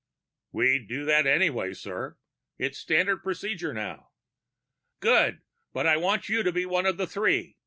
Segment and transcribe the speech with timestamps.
[0.51, 2.17] "We'd do that anyway, sir.
[2.57, 4.09] It's standard procedure now."
[4.99, 5.43] "Good.
[5.73, 7.57] But I want you to be one of the three.